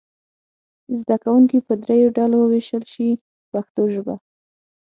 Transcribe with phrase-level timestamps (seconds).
[0.99, 3.19] زده کوونکي به دریو ډلو وویشل شي په
[3.51, 4.15] پښتو ژبه.